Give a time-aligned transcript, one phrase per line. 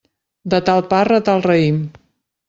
[0.53, 1.77] De tal parra, tal raïm.